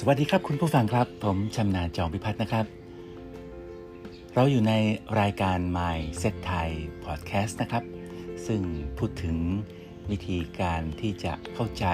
[0.00, 2.66] สวัสดีครับคุณผู้ฟังครับ ผมชำนาญจอมพิพัฒน์นะครับ
[4.34, 4.72] เราอยู่ใน
[5.20, 6.68] รายการ My Set Thai
[7.04, 7.84] Podcast นะครับ
[8.46, 8.60] ซึ่ง
[8.98, 9.36] พูดถึง
[10.10, 11.86] วิธีการที่จะเข้าใจ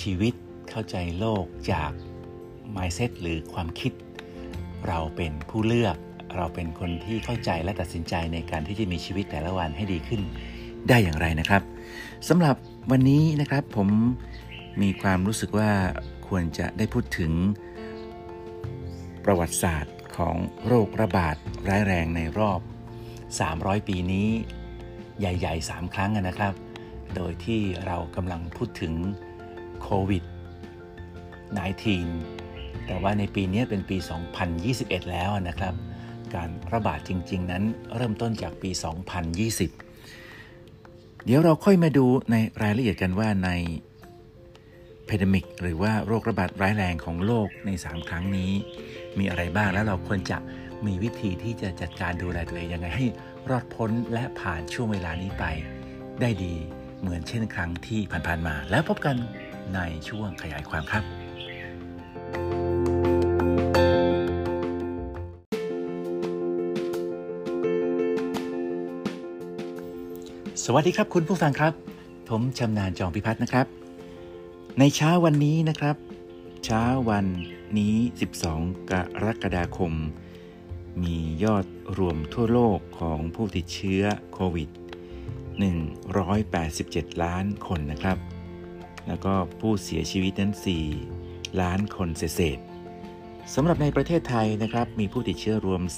[0.00, 0.34] ชีวิต
[0.70, 1.90] เข้าใจโลกจาก
[2.76, 3.92] mindset หรือความคิด
[4.86, 5.96] เราเป็นผู้เลือก
[6.36, 10.20] เราเป็นคนที่เข้าใจและตัดสินใจในการที่จะมีชีวิตแต่ละวันให้ดีขึ้น
[10.88, 11.62] ได้อย่างไรนะครับ
[12.28, 12.56] สำหรับ
[12.90, 13.88] วันนี้นะครับผม
[14.82, 15.70] มีความรู้สึกว่า
[16.28, 17.32] ควรจะได้พูดถึง
[19.24, 21.36] ประวัติศาสตร์ของโรคระบาด
[21.68, 22.60] ร้ายแรงในรอบ
[23.24, 24.28] 300 ปีนี้
[25.18, 26.52] ใหญ่ ๆ 3 ครั้งนะครับ
[27.14, 28.94] โดยที่เรากำลังพูดถึง
[29.82, 30.24] โควิด
[31.94, 33.96] -19 แต่ว่าในปีนี้เป็นปี
[34.54, 35.74] 2021 แล้วนะครับ
[36.34, 37.62] การระบาดจริง ๆ นั้น
[37.96, 38.82] เริ่มต้นจากปี 2020
[41.24, 43.50] เดี๋ยวเราค่อยมาดูในรายละเอียดกันว่าใน
[45.06, 48.52] เพดมิกหรือว่าโรคระบาดร้ายแรงของโลกใน 3 ครั้งนี้
[49.18, 50.38] มีอะไรบ้างแล้วเราควรจะ
[50.86, 53.06] มีวิธีที่จะจัดการดูแลตัวเองยังไงให้
[53.50, 55.44] รอดพ้นและผ่านช่วงเวลานี้ไป
[56.20, 56.54] ได้ดี
[57.00, 59.16] เหมือนเช่นครั้งที่ผ่านๆมา แล้วพบกัน
[59.74, 61.04] ในช่วงขยายความครับ
[70.64, 71.72] สวัสดีครับคุณผู้ฟังครับ
[72.28, 73.83] ผมชำนาญจองพิพัฒน์นะครับ
[74.78, 75.96] ในเช้าวันนี้นะครับ
[76.64, 77.26] เช้าวัน
[77.78, 77.96] นี้
[78.40, 78.92] 12 ก
[79.24, 79.92] รกฎาคม
[81.02, 81.66] มียอด
[81.98, 84.70] รวมทั่วโลกของผู้ติดเชื้อโควิด
[86.36, 88.18] 187 ล้านคนนะครับ
[89.06, 90.52] แล้วก็ผู้เสียชีวิตนั้น
[91.06, 92.58] 4 ล้านคนเศษ
[93.54, 95.94] สำหรับในประเทศไทยนะครับ มีผู้ติดเชื้อรวม 3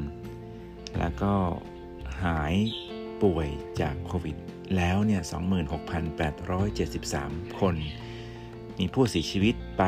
[0.00, 1.34] 27,000 แล้วก็
[2.22, 2.54] หาย
[3.22, 3.48] ป่วย
[3.80, 4.36] จากโควิด
[4.76, 5.22] แล้วเนี่ย
[6.00, 7.76] 26,873 คน
[8.78, 9.82] มีผู้เสียชีวิตไป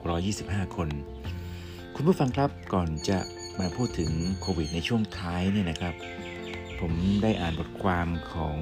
[0.00, 0.88] 2,625 คน
[1.94, 3.18] คุณผู้ฟังครับก่อนจะ
[3.58, 5.94] มาพูดถึงโควิดในช่วงท้ายเนี่ยนะครับ
[6.80, 8.58] ผมได้อ่านบทความของ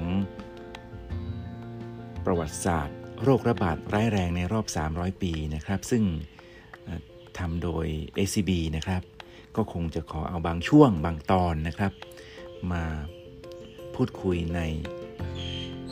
[2.25, 6.03] ประวัติศาสตร์ โรคระบาดร้ายแรงในรอบ 300 ปีนะครับ ซึ่ง
[7.37, 7.85] ทำโดย
[8.17, 9.01] ACB นะครับ
[9.55, 11.93] ก็คงจะขอเอาบางช่วงบางตอนนะครับ
[12.71, 12.83] มา
[13.95, 14.59] พูดคุยใน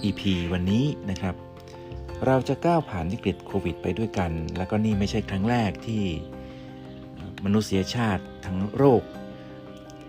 [0.03, 0.21] EP
[0.53, 1.35] วันนี้นะครับ
[2.25, 6.03] เราจะก้าวผ่านวิกฤตโควิดไปด้วยกัน แล้วก็นี่ไม่ใช่ครั้งแรกที่
[7.45, 9.03] มนุษยชาติทั้งโรค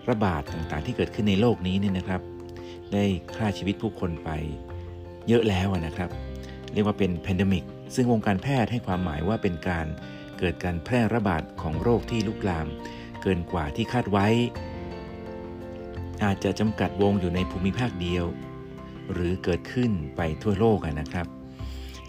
[0.09, 2.21] ระบาดต่างๆ ที่เกิดขึ้นในโลกนี้เนี่ยนะครับ
[2.93, 3.03] ได้
[3.35, 4.29] ฆ่าชีวิตผู้คนไป
[5.27, 6.09] เยอะแล้วนะครับ
[6.73, 7.63] เรียกว่าเป็นแพนดมิก
[7.95, 9.87] ซึ่งวงการแพทย์ให้ความหมายว่าเป็นการ
[10.39, 12.67] เกิดการแพร่ระบาดของโรคที่ลุกลาม
[13.21, 14.27] เกินกว่าที่คาดไว้
[16.23, 18.25] อาจจะจำกัดวงอยู่ในภูมิภาคเดียว
[19.13, 21.25] หรือเกิดขึ้นไปทั่วโลกนะครับ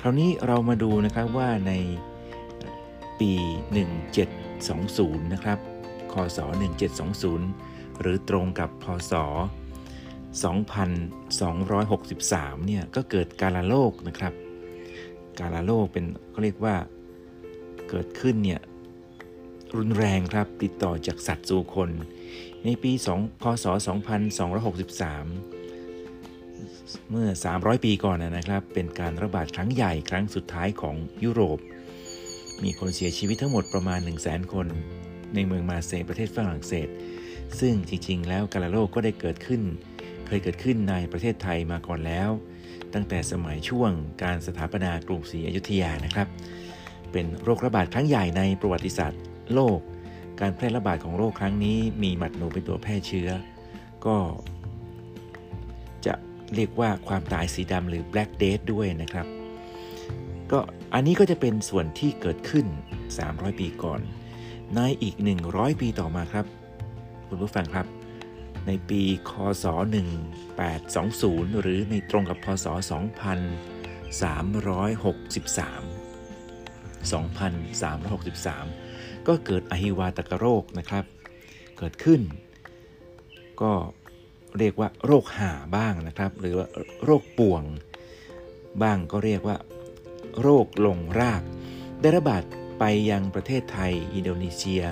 [0.01, 1.73] คราวนี้เรามาดูนะครับว่าใน
[3.21, 3.33] ปี
[4.35, 5.59] 1720 นะครับ
[6.13, 6.39] คศ
[7.21, 9.15] 1720 หรือตรงกับพศ
[10.43, 14.33] 2263 เนี่ยก็เกิดการละโลกนะครับ
[15.39, 16.75] การละโลกเป็นเขาเรียกว่า
[17.89, 18.61] เกิดขึ้นเนี่ย
[19.77, 21.91] รุนแรงครับติดต่อจากสัตว์สู่คน
[22.65, 23.77] ในปี2พศ 2263
[27.11, 27.29] เมื่อ
[27.59, 31.59] 300 ปีก่อนนะครับ เป็นการระบาดครั้งใหญ่ครั้งสุดท้ายของยุโรป
[32.65, 34.67] มีคนเสียชีวิตทั้งหมดประมาณ 1 0 0 0 0แคน
[35.35, 36.89] ในเมืองมาเซประเทศฝรั่งเศส
[37.61, 39.63] ซึ่งจริงๆ แล้วการละโลกก็ได้เกิดขึ้น
[40.27, 42.31] เคยเกิดขึ้นในประเทศไทยมาก่อนแล้ว
[42.95, 43.91] ตั้งแต่สมัยช่วง
[44.23, 46.29] การสถาปนากรุงศรีอยุธยานะครับ
[47.13, 49.21] เป็นโรคระบาดครั้งใหญ่ในประวัติศาสตร์
[49.55, 49.79] โลก
[50.43, 53.31] การแพร่ระบาดของโรคครั้งนี้มีหมัดหนูเป็นตัวแพร่เชื้อ
[54.07, 54.17] ก็
[56.07, 56.15] จะ
[56.55, 59.27] เรียกว่าความตายสีดำหรือ black death ด้วยนะครับ
[60.53, 60.59] ก็
[60.95, 62.67] อันนี้ก็จะเป็นส่วนที่เกิดขึ้น
[63.13, 64.01] 300 ปีก่อน
[64.75, 65.15] ในอีก
[65.49, 66.47] 100 ปีต่อมาครับ
[67.29, 67.87] คุณผู้ฟังครับ
[68.67, 69.33] ในปีค
[69.65, 69.67] ศ
[70.83, 72.73] 1820 หรือในตรงกับพศ 2363
[77.11, 78.82] 2363
[79.29, 81.05] ก็เกิดอหิวาตกโรคนะครับ
[81.79, 82.21] เกิดขึ้น
[83.63, 83.73] ก็
[84.59, 86.67] เรียกว่าโรคห่าบ้างนะครับ หรือว่า
[87.05, 87.65] โรคป่วง
[88.83, 89.57] บ้างก็เรียกว่า
[90.41, 91.43] โรคลงราก
[92.01, 92.43] ได้ระบาด
[92.79, 94.83] ไปยังประเทศไทย อินโดนีเซีย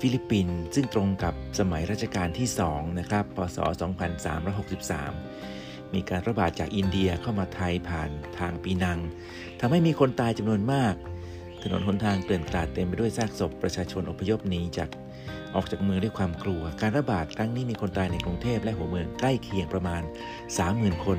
[0.00, 3.58] ฟิลิปปินส์ซึ่งตรงกับสมัยรัชกาลที่2นะครับพศ
[4.36, 8.98] 2363 มีการระบาดจากอินเดียเข้ามาไทยผ่านทางปีนัง
[9.60, 10.94] ทำให้มีคนตายจำนวนมาก
[11.68, 14.88] ถนนหนทางเกลื่อนกลาดเต็มไปด้วยซากศพประชาชนอพยพหนีจาก
[15.54, 20.02] ออกจากเมืองด้วยความกลัว การระบาดครั้งนี้มีคนตายในกรุงเทพและหัวเมืองใกล้เคียงประมาณ
[20.52, 21.18] 30,000 คน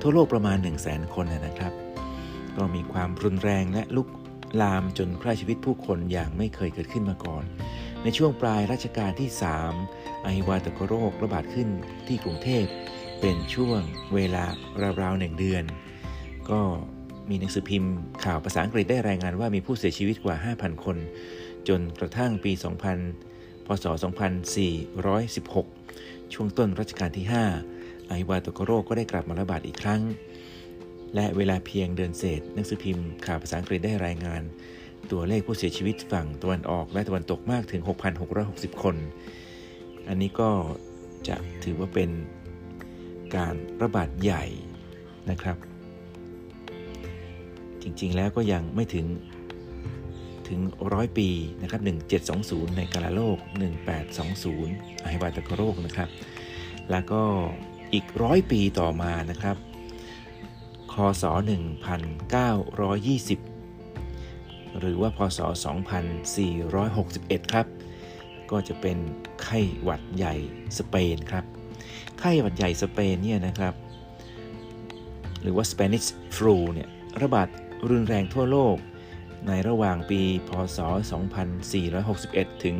[0.00, 1.72] ทั่วโลกประมาณ 1 0 0 0 0 0 คนนะครับ
[2.56, 4.08] ก็มีความรุนแรงและลุก
[4.62, 7.44] ลามจนฆ่าชีวิตผู้คนอย่างไม่เคยเกิดขึ้นมาก่อน
[8.02, 9.28] ในช่วงปลายรัชกาลที่
[9.76, 11.68] 3 ไอวาตกโรคระบาดขึ้น
[12.06, 12.64] ที่กรุงเทพ
[13.20, 13.80] เป็นช่วง
[14.14, 14.44] เวลา
[15.00, 15.64] ราวๆหนึ่งเดือน
[16.50, 16.60] ก็
[17.28, 17.92] มีหนังสือพิมพ์
[18.24, 20.96] ข่าวภาษาอังกฤษได้รายงานว่ามีผู้เสียชีวิตกว่า 5,000 คน
[21.68, 22.52] จนกระทั่งปี
[23.08, 23.86] 2000 พศ
[25.48, 27.26] 2416 ช่วงต้นรัชกาลที่
[27.68, 30.02] 5 ไอวาตกโรคก็ได้กลับมาระบาดอีกครั้ง
[31.14, 34.42] และเวลาเพียงเดือนเศษ หนังสือพิมพ์ข่าวภาษาอังกฤษได้รายงาน
[35.10, 37.82] ตัวเลขผู้เสียชีวิตฝั่งตะวันออกและตะวันตกมากถึง
[38.32, 38.96] 6,660 คน
[40.08, 40.50] อันนี้ก็
[41.28, 42.10] จะถือว่าเป็น
[43.36, 44.44] การระบาดใหญ่
[45.30, 45.56] นะครับ
[47.82, 49.06] จริง ๆ แล้วก็ยังไม่ถึง
[50.48, 50.60] ถึง
[50.92, 51.28] ร้อยปี
[51.62, 51.80] นะครับ
[52.28, 53.38] 1720 ในกาลโลก
[54.20, 56.08] 1820ไอวาตกโรคนะครับ
[56.90, 57.22] แล้วก็
[57.92, 59.56] อีกร้อยปีต่อมานะครับ
[60.92, 61.34] คศ 1920
[64.78, 65.38] หรือว่าพศ
[66.66, 67.66] 2461 ครับ
[68.50, 68.98] ก็จะเป็น
[69.42, 70.34] ไข้หวัดใหญ่
[70.78, 71.44] สเปนครับ
[72.20, 73.74] ไข้หวัดใหญ่สเปนเนี่ยนะครับ
[75.42, 76.88] หรือว่า Spanish flu เนี่ย
[77.22, 77.48] ระบาด
[77.90, 78.76] รุนแรงทั่วโลก
[79.48, 80.78] ในระหว่างปีพศ
[81.90, 82.76] 2461 ถึง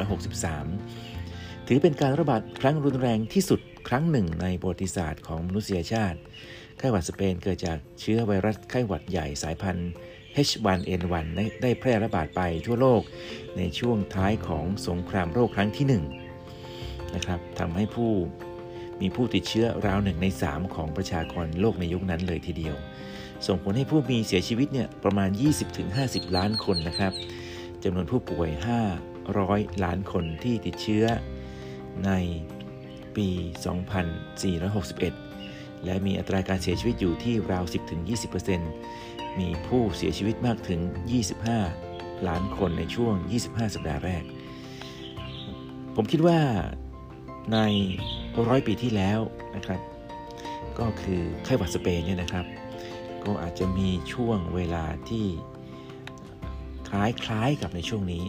[0.00, 6.18] 2463 ถือเป็นการระบาดครั้งรุนแรงที่สุดครั้งหนึ่งในประวัติศาสตร์ของมนุษยชาติ
[6.78, 9.90] ไข้หวัดสเปนเกิดจากเชื้อไวรัสไข้หวัดใหญ่สายพันธุ์
[10.48, 11.26] H1N1
[11.62, 13.02] ได้แพร่ระบาดไปทั่วโลก
[13.56, 15.86] ในช่วงท้ายของสงครามโรคครั้งที่
[16.50, 18.12] 1 นะครับทำให้ผู้
[19.00, 22.76] มีผู้ติดเชื้อราวหนึ่งใน 3 ของประชากรโลกในยุคนั้นเลยทีเดียว
[23.46, 25.30] ส่งผลให้ผู้มีเสียชีวิตเนี่ยประมาณ
[25.82, 27.12] 20-50 ล้านคนนะครับ
[27.82, 28.50] จำนวนผู้ป่วย
[29.16, 31.04] 500 ล้านคนที่ติดเชื้อ
[32.04, 32.10] ใน
[33.16, 33.28] ปี
[34.96, 37.64] 2461 และมีอัตราการเสียชีวิตอยู่ที่ราว
[38.30, 40.80] 10-20%มีผู้เสียชีวิตมากถึง
[41.54, 43.14] 25 ล้านคนในช่วง
[43.46, 44.24] 25 สัปดาห์แรก
[45.96, 46.38] ผมคิดว่า
[47.52, 47.58] ใน
[48.48, 49.20] ร้อยปีที่แล้ว
[49.56, 49.80] นะครับ
[50.78, 52.44] ก็คือไข้หวัดสเปนเนี่ยนะครับ
[53.28, 55.26] ก็อาจจะมีช่วงเวลาที่
[56.88, 58.24] คล้ายๆกับในช่วงนี้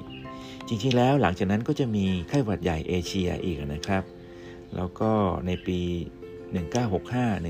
[0.67, 4.03] จริงๆแล้วหลังจากนั้นก็จะมีไข้หวัดใหญ่เอเชียอีกนะครับ
[4.75, 5.11] แล้วก็
[5.47, 5.79] ในปี
[6.67, 7.45] 1965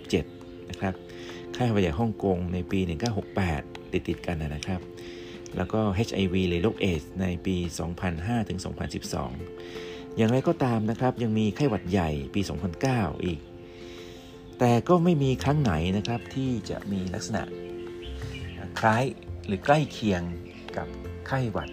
[0.00, 0.94] 1967 นะครับ
[1.54, 2.80] ไข้หวัดใหญ่ฮ่องกงในปี
[3.36, 4.80] 1968 ติดติดกันนะครับ
[5.56, 7.56] แล้วก็ HIV เลยโรคเอสในปี
[8.46, 12.40] 2005-2012 อย่างไรก็ตามนะครับ ยังมีไข้หวัดใหญ่ปี
[12.82, 13.40] 2009 อีก
[14.60, 17.42] แต่ก็ไม่มีครั้งไหนนะครับที่จะมีลักษณะ
[18.80, 19.04] คล้าย
[19.46, 20.22] หรือใกล้เคียง
[20.76, 20.88] กับ
[21.26, 21.70] ไข้หวัด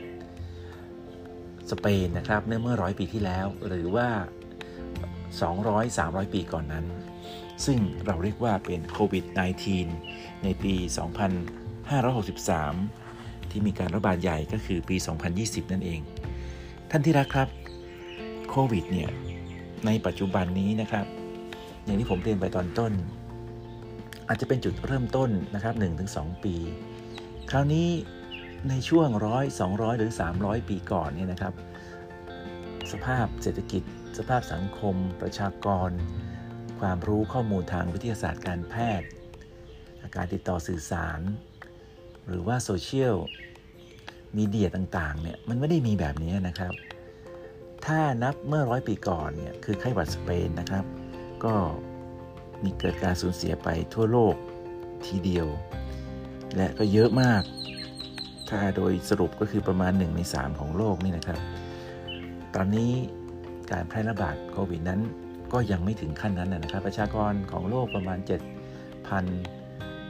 [1.71, 4.07] สเปนนะครับเมื่อร้อยปีที่แล้ว หรือว่า
[5.41, 6.85] 200-300 ปีก่อนนั้น
[7.65, 9.25] ซึ่งเราเรียกว่าเป็นโควิด
[9.83, 10.73] -19 ในปี
[12.53, 14.95] 2563 ที่มีการระบาดใหญ่ก็คือปี
[15.33, 15.99] 2020 นั่นเอง
[16.89, 17.49] ท่านที่รักครับ
[18.49, 19.09] โควิดเนี่ย
[19.85, 21.05] ในปัจจุบันนี้นะครับ
[21.87, 22.91] อย่างที่ผมเรียนไปตอนต้น
[24.27, 25.73] อาจจะเป็นจุดเริ่มต้นนะครับ
[26.09, 26.55] 1-2 ปี
[27.49, 27.87] คราวนี้
[28.69, 31.53] ในช่วงร้อยสองร้อยหรือ 300 ปีก่อนเนี่ยนะครับ
[32.91, 33.83] สภาพเศรษฐกิจ
[34.17, 35.89] สภาพสังคม ประชากร
[36.79, 39.07] ความรู้ข้อมูลทางวิทยาศาสตร์การแพทย์
[40.15, 41.19] การติดต่อสื่อสาร
[42.27, 43.15] หรือว่าโซเชียล
[44.37, 46.73] มีเดียต่างๆเนี่ยมันไม่ได้มีแบบนี้นะครับ
[47.85, 50.85] ถ้านับเมื่อร้อยปีก่อนเนี่ยคือไข้หวัดสเปนนะครับ
[51.45, 51.55] ก็
[52.63, 54.35] มีเกิดการสูญเสียไปทั่วโลก
[55.05, 55.47] ทีเดียว
[56.55, 57.43] และก็เยอะมาก
[58.49, 61.39] ถ้าโดยสรุปก็คือประมาณ 1 ใน 3 ของโลกนี่นะครับ
[62.55, 62.91] ตอนนี้
[63.71, 65.01] การแพร่ระบาดโควิดนั้น
[65.53, 68.29] ก็ยังไม่ถึงขั้นนั้นนะครับ ประชากรของโลกประมาณ 7,000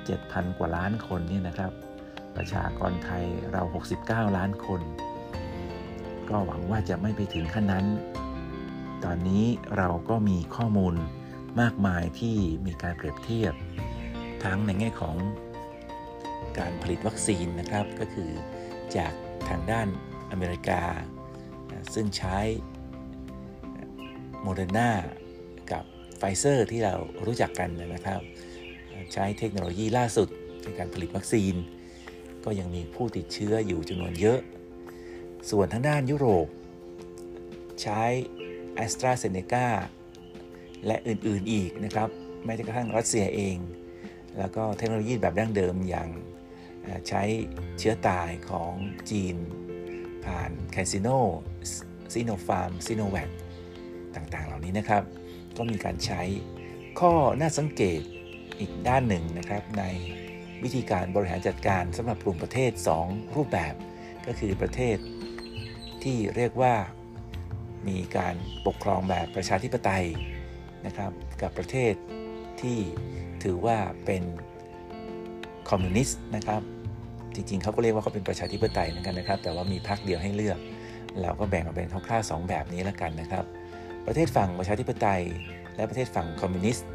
[0.07, 1.71] 7,000 กว่าล้านคนนี่นะครับ
[2.37, 3.63] ประชากรไทยเรา
[3.99, 4.81] 69 ล้านคน
[6.29, 7.85] ก็หวังว่าจะไม่ไปถึงขั้นนั้น
[9.05, 9.45] ตอนนี้
[9.77, 10.95] เราก็มีข้อมูล
[11.61, 12.35] มากมายที่
[12.65, 13.53] มีการเปรียบเทียบ
[14.43, 15.15] ทั้งในแง่ของ
[16.59, 18.29] การผลิตวัคซีนนะครับ ก็คือ
[18.97, 19.13] จาก
[19.49, 19.87] ทางด้าน
[20.31, 20.81] อเมริกา
[21.93, 22.37] ซึ่งใช้
[24.41, 24.89] โมเดอร์นา
[25.71, 25.83] กับ
[26.17, 28.21] ไฟเซอร์ที่เรารู้จักกันนะครับ
[29.13, 30.27] ใช้เทคโนโลยีล่าสุด
[30.63, 31.53] ในการผลิตวัคซีน
[32.45, 34.39] ก็ยังมีผู้ติดเชื้ออยู่จำนวนเยอะ
[35.49, 36.47] ส่วนทางด้านยุโรป
[37.81, 38.03] ใช้
[38.83, 39.67] AstraZeneca
[40.85, 42.09] และอื่นๆอีกนะครับ
[42.45, 43.57] แม้กระทั่งรัสเซียเอง
[44.37, 46.09] แล้วก็เทคโนโลยีแบบดั้งเดิมอย่าง
[47.07, 47.23] ใช้
[47.79, 48.73] เชื้อตายของ
[49.09, 49.35] จีน
[50.25, 51.07] ผ่าน CanSino
[52.13, 53.29] Sinopharm Sinovac
[54.15, 55.03] ต่างๆ เหล่านี้นะครับ
[55.57, 56.21] ก็มีการใช้
[56.99, 58.01] ข้อน่าสังเกต
[58.59, 59.83] อีกด้านหนึ่งนะครับ ใน
[60.63, 62.71] วิธีการบริหารจัดการสำหรับกลุ่มประเทศ
[63.03, 63.73] 2 รูปแบบ
[64.27, 64.97] ก็คือประเทศ
[66.03, 66.75] ที่เรียกว่า
[67.89, 68.35] มีการ
[68.67, 70.05] ปกครองแบบประชาธิปไตย
[70.85, 71.93] นะครับ กับประเทศ
[72.61, 72.77] ที่
[73.43, 74.23] ถือว่าเป็น
[75.69, 76.61] คอมมิวนิสต์นะครับ
[77.35, 80.59] จริงๆเขาก็เรียกว่าเขาเป็นประชาธิปไตยเหมือนกันนะครับ แต่ว่ามีพรรคเดียวให้เลือก
[81.21, 83.45] เราก็แบ่งออกเป็นคร่าวๆสองแบบนี้แล้วกันนะครับ
[84.07, 85.23] ประเทศฝั่งประชาธิปไตย
[85.75, 86.87] และประเทศฝั่งคอมมิวนิสต์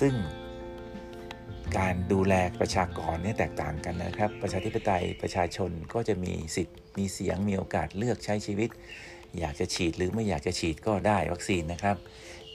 [0.00, 0.14] ซึ่ง
[1.78, 8.70] การดูแลประชากรเนี่ยแตกต่างกันนะครับ ประชาธิปไตยประชาชนก็จะมีสิทธิ์ มีเสียงมีโอกาสเลือกใช้ชีวิต
[9.40, 11.96] อยากจะฉีดหรือไม่อยากจะฉีดก็ได้วัคซีนนะครับ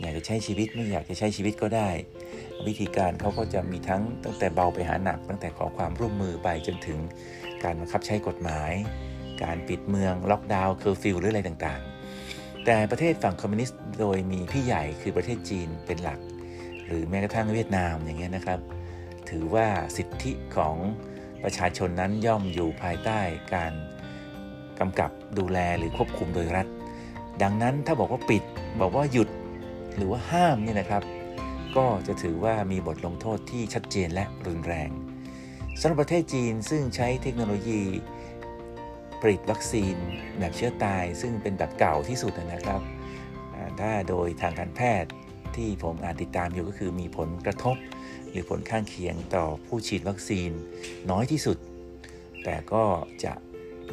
[0.01, 1.89] อยากจะใช้ชีวิตไม่อยากจะใช้ชีวิตก็ได้
[2.67, 7.00] วิธีการเขาก็จะมีทั้งตั้งแต่เบาไปหาหนัก ตั้งแต่ขอความร่วมมือไปจนถึง
[7.63, 8.71] การบังคับใช้กฎหมาย
[9.43, 16.19] การปิดเมืองล็อกดาวน์เคอร์ฟิวหรืออะไรต่างๆ แต่ประเทศฝั่งคอมมิวนิสต์โดยมีพี่ใหญ่คือประเทศจีนเป็นหลัก
[16.86, 18.59] หรือแม้กระทั่งเวียดนามอย่างเงี้ยนะครับ
[19.29, 19.67] ถือว่า
[19.98, 20.75] สิทธิของ
[21.43, 23.19] ประชาชนนั้นย่อมอยู่ภายใต้
[23.53, 23.74] การ
[24.79, 26.67] กำกับดูแลหรือควบคุมโดยรัฐ
[27.43, 28.43] ดังนั้นถ้าบอกว่าปิด
[28.81, 29.29] บอกว่าหยุด
[29.95, 31.03] หรือว่าห้ามนี่นะครับ
[31.77, 34.89] ก็จะถือว่ามีบทลงโทษที่ชัดเจนและรุนแรง
[35.79, 37.81] สำหรับประเทศจีนซึ่งใช้เทคโนโลยี
[39.21, 39.95] ผลิตวัคซีน
[40.39, 42.81] แบบเชื้อตาย ซึ่งเป็นแบบเก่าที่สุดนะครับ
[43.79, 45.12] ถ้าโดยทางการแพทย์
[45.55, 47.77] ที่ผมอ่านติดตามอยู่ก็คือมีผลกระทบ
[48.29, 50.51] หรือผลข้างเคียงต่อผู้ฉีดวัคซีน
[51.12, 51.57] น้อยที่สุด
[52.43, 52.83] แต่ก็
[53.24, 53.33] จะ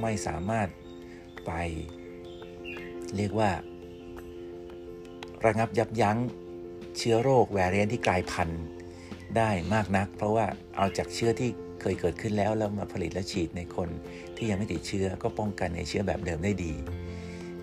[0.02, 0.68] ไม่สามารถ
[1.46, 1.52] ไป
[3.16, 3.50] เรียกว่า
[5.46, 6.18] ระงับยับยั้ง
[6.98, 8.62] เชื้อโรคแวรเรียนที่กลายพันธุ์
[9.36, 11.50] ได้มากนัก เพราะว่าเอาจากเชื้อที่
[11.80, 13.88] เคยเกิดขึ้นแล้วแล้วมาผลิตและฉีดในคน
[14.36, 16.72] ที่ยังไม่ติดเชื้อก็ป้องกันในเชื้อแบบเดิมได้ดี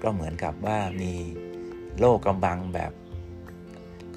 [0.04, 1.14] ก็เหมือนกับว่ามี
[2.00, 2.92] โรคกำบังแบบ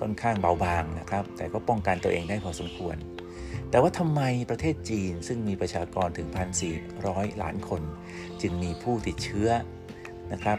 [0.01, 2.97] ค่อนข้างเบาบางนะครับ แต่ก็ป้องกันตัวเองได้พอสมควร
[3.71, 4.21] แต่ว่าทำไม
[4.51, 6.29] ประเทศจีนซึ่งมีประชากรถึง
[6.85, 7.83] 1,400 ล้านคน
[8.43, 9.49] จึงมีผู้ติดเชื้อ
[10.33, 10.59] นะครับ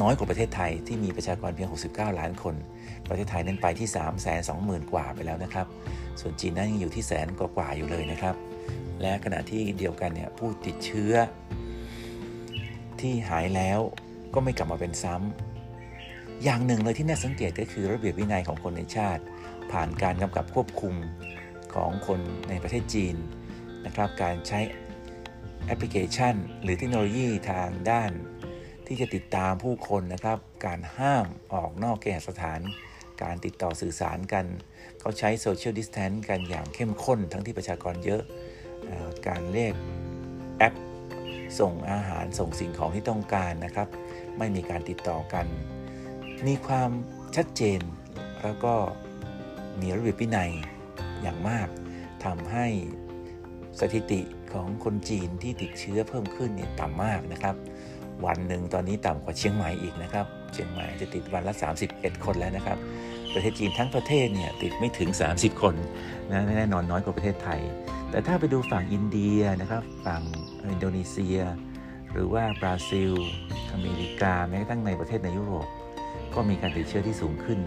[0.00, 2.54] น้อยกว่าประเทศไทยที่มีประชากรเพียง 69 ล้านคน
[3.08, 5.66] ประเทศไทยนั้นไปที่ 3 2 0 0 0 0 กว่าไปแล้วนะครับ
[6.20, 8.34] ส่วนจีนนั้นยังอยู่ที่แสนกว่าอยู่เลยนะครับ
[9.02, 11.12] และขณะที่เดียวกันเนี่ยผู้ติดเชื้อ
[13.00, 13.80] ที่หายแล้ว
[14.34, 19.22] ก็ไม่กลับมาเป็นซ้ำอย่างหนึ่งเลยที่น่าสังเกตก็คือระเบียบวินัยของคนในชาติ
[19.72, 20.94] ผ่านการกำกับควบคุม
[21.74, 23.16] ของคนในประเทศจีน
[23.86, 24.60] นะครับ การใช้
[25.66, 28.12] แอปพลิเคชัน หรือเทคโนโลยีทางด้าน
[28.86, 32.60] ที่จะติดตามผู้คนนะครับ การห้ามออกนอกเคหสถาน
[33.22, 34.46] การติดต่อสื่อสารกัน
[35.00, 38.22] เขาใช้โซเชียลดิสแทนต์กันอย่างเข้มข้น ทั้งที่ประชากรเยอะ
[38.88, 38.92] อ
[39.26, 39.74] การเรียก
[40.58, 40.74] แอป
[41.60, 43.88] ส่งอาหารส่งสิ่งของที่ต้องการนะครับ
[44.38, 45.46] ไม่มีการติดต่อกัน
[46.46, 46.90] มีความ
[47.36, 47.80] ชัดเจน
[48.42, 48.74] แล้วก็
[49.80, 50.52] มีระเบียบวินัย
[51.22, 51.68] อย่างมาก
[52.24, 52.66] ทำให้
[53.80, 54.20] สถิติ
[54.52, 57.54] ของคนจีนที่ติดเชื้อเพิ่มขึ้นเนี่ยต่ำมากนะครับ
[58.26, 61.54] วันหนึ่งตอนนี้ต่ำกว่าเชียงใหม่อีกนะครับ เชียงใหม่จะติดวันละ
[61.88, 62.78] 31 คนแล้วนะครับ
[63.34, 65.74] ประเทศจีนทั้งประเทศเนี่ยติดไม่ถึง 30 คน
[66.30, 67.60] นะแน่นอนน้อยกว่าประเทศไทย
[68.10, 70.22] แต่ถ้าไปดูฝั่งอินเดียนะครับ ฝั่ง
[70.70, 71.38] อินโดนีเซีย
[72.12, 73.12] หรือว่าบราซิล
[73.72, 75.66] อเมริกาแม้กระทั่งในประเทศในยุโรป
[76.34, 77.60] ก็มีการติดเชื้อที่สูงขึ้น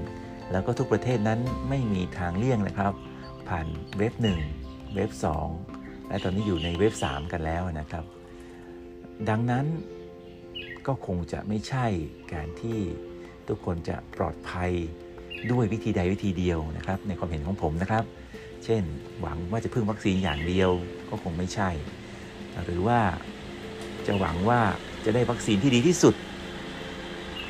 [0.52, 1.40] แล้วก็ทุกประเทศนั้น
[1.70, 2.94] ไม่มีทางเลี่ยงนะครับ
[3.50, 3.68] ผ่าน
[3.98, 4.14] เว็บ
[4.54, 5.12] 1เว็บ
[5.60, 8.06] 2 และตอนนี้อยู่ในเว็บ 3 กันแล้วนะครับ
[9.30, 9.66] ดังนั้น
[10.88, 11.86] ก็คงจะไม่ใช่
[12.34, 12.80] การที่
[13.48, 14.72] ทุกคนจะปลอดภัย
[15.52, 18.04] ด้วยวิธีใดวิธีเดียวนะครับ ในความเห็นของผมนะครับ
[18.66, 18.84] เช่น
[19.22, 20.70] หวังว่าจะพึ่งวัคซีนอย่างเดียว
[21.10, 21.70] ก็คงไม่ใช่
[22.64, 23.00] หรือว่า
[24.08, 24.62] จะหวังว่า
[25.06, 26.16] จะได้วัคซีนที่ดีที่สุด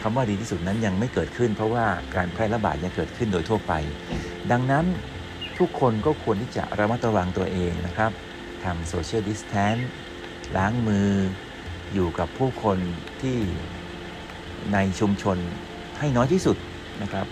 [0.02, 3.74] คำว่าดีที่สุดนั้นยังไม่เกิดขึ้น เพราะว่าการแพร่ระบาดยังเกิดขึ้นโดยทั่วไป
[4.52, 4.86] ดังนั้น
[5.62, 8.12] ทุกคนก็ควรที่จะระมัดระวังตัวเองนะครับ
[8.64, 9.76] ทำโซเชียลดิสแทน
[10.58, 11.10] ล้างมือ
[11.94, 12.78] อยู่กับผู้คน
[13.22, 13.40] ที่
[14.74, 15.38] ในชุมชน
[16.00, 16.58] ให้น้อยที่สุด
[17.02, 17.28] นะครับ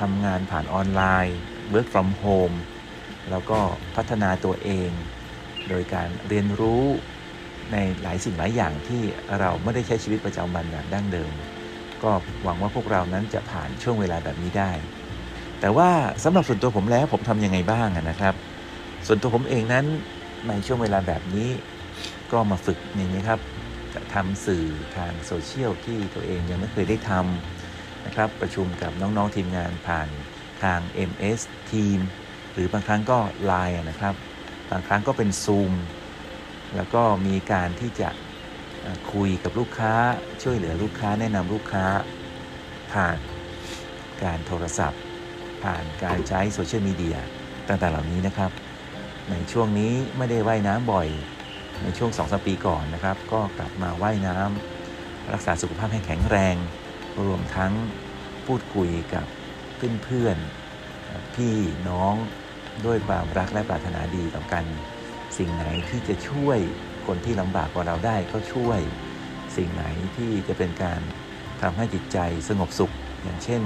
[0.00, 1.38] ทำงานผ่านออนไลน์
[1.72, 2.56] work from home
[3.30, 3.58] แล้วก็
[3.96, 4.90] พัฒนาตัวเอง
[5.68, 6.84] โดยการเรียนรู้
[7.72, 9.02] ในหลายสิ่งหลายอย่างที่
[9.40, 11.32] เราไม่ได้ใช้ชีวิตประจำวันแบบดั้งเดิม
[12.02, 14.72] ก็หวังว่าพวกเรานั้นจะผ่านช่วงเวลาแบบนี้ได้
[15.64, 15.90] แต่ว่า
[16.24, 18.34] สำหรับส่วนตัวผมแล้วผมทำยังไงบ้างนะครับ
[19.06, 19.84] ส่วนตัวผมเองนั้น
[20.48, 21.50] ในช่วงเวลาแบบนี้
[22.32, 23.40] ก็มาฝึกนี่างนะครับ
[24.14, 24.66] ทำสื่อ
[24.96, 30.08] ทางโซเชียลที่ตัวเองยังไม่เคยได้ทำนะครับ ประชุมกับน้องๆทีมงานผ่าน
[30.62, 30.80] ทาง
[31.10, 31.40] MS
[31.70, 31.98] Team
[32.52, 33.18] หรือบางครั้งก็
[33.50, 34.14] Line นะครับ
[34.70, 35.72] บางครั้งก็เป็น Zoom
[36.76, 38.10] แล้วก็มีการที่จะ
[39.12, 39.94] คุยกับลูกค้า
[40.42, 41.84] ช่วยเหลือลูกค้าแนะนำลูกค้า
[42.92, 43.18] ผ่าน
[44.22, 45.03] การโทรศัพท์
[45.64, 47.16] ผ่านการใช้โซเชียลมีเดีย
[47.68, 48.50] ต่างๆเหล่านี้นะครับ
[49.30, 51.08] ในช่วงนี้ไม่ได้ว่ายน้ำบ่อย
[51.82, 56.56] ในช่วง2อสปีก่อนนะครับ ก็กลับมาว่ายน้ำรักษาสุขภาพให้แข็งแรง
[57.26, 57.72] รวมทั้ง
[58.46, 59.26] พูดคุยกับ
[60.04, 61.56] เพื่อนๆพี่
[61.88, 62.14] น้อง
[62.86, 64.64] ด้วยความรักและปรารถนาดีต่อกัน
[65.38, 66.58] สิ่งไหนที่จะช่วย
[67.06, 68.80] คนที่ลำบากกว่าเราได้ก็ช่วย
[69.56, 69.84] สิ่งไหน
[70.16, 71.00] ที่จะเป็นการ
[71.62, 72.18] ทำให้จิตใจ
[72.48, 72.92] สงบสุข
[73.24, 73.62] อย่างเช่น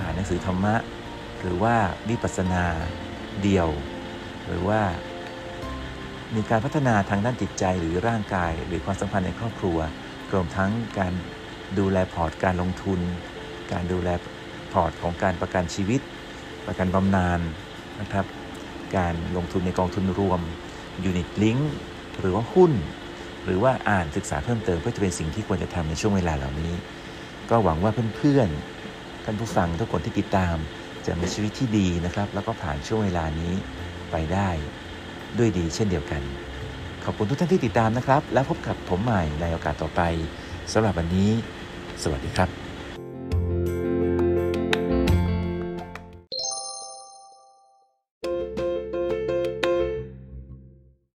[0.00, 0.74] อ่านหนังสือธรรมะ
[1.46, 1.76] หรือว่า
[2.08, 2.64] วิปัสสนา
[3.42, 3.68] เดียว
[4.48, 4.80] หรือว่า
[6.36, 9.78] มีการพัฒนาทางด้านจิตใจหรือร่างกาย หรือความสัมพันธ์ในครอบครัว
[10.32, 11.12] รวมทั้งการ
[11.78, 13.00] ดูแลพอร์ตการลงทุน
[13.72, 14.08] การดูแล
[14.72, 16.00] พอร์ตของการประกันชีวิต
[16.66, 17.40] ประกันบำนาญ
[18.00, 18.26] นะครับ
[18.96, 20.40] การลงทุนในกองทุนรวม
[21.04, 21.72] unit linked
[22.20, 22.72] หรือว่าหุ้น
[23.44, 26.72] หรือว่าอ่านศึกษาเพิ่มเติมก็จะเป็นสิ่งที่ควรจะทำในช่วงเวลาเหล่านี้
[27.50, 30.56] ก็หวังว่าเพื่อนๆท่านผู้ฟังทุกคนที่ติดตาม
[31.06, 33.52] จะมีชีวิตที่ดีนะครับ แล้วก็ผ่านช่วงเวลานี้
[34.10, 34.48] ไปได้
[35.38, 36.22] ด้วยดีเช่นเดียวกัน
[37.04, 40.00] ขอบคุณทุกท่านที่ติดตามนะครับ แล้วพบกับผมใหม่ในโอกาสต่อไป
[40.72, 41.30] สำหรับวันนี้
[42.02, 42.65] สวัสดีครับ